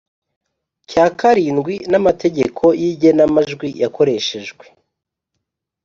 cya 0.89 1.05
karindwi 1.19 1.73
n’amategeko 1.91 2.63
y’igenamajwi 2.81 3.67
yakoreshejwe. 3.81 4.65